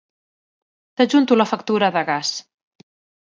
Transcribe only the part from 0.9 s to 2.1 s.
T'adjunto la factura de